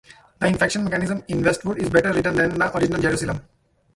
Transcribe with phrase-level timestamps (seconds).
[0.39, 3.41] The infection mechanism in Westwood is better-written than the original Jerusalem's.